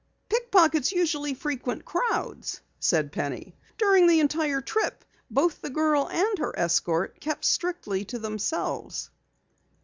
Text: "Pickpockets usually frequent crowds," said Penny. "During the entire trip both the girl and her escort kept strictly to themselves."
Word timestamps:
"Pickpockets 0.29 0.91
usually 0.91 1.35
frequent 1.35 1.85
crowds," 1.85 2.59
said 2.79 3.11
Penny. 3.11 3.55
"During 3.77 4.07
the 4.07 4.19
entire 4.19 4.59
trip 4.59 5.05
both 5.29 5.61
the 5.61 5.69
girl 5.69 6.09
and 6.09 6.39
her 6.39 6.57
escort 6.57 7.19
kept 7.21 7.45
strictly 7.45 8.03
to 8.05 8.17
themselves." 8.17 9.11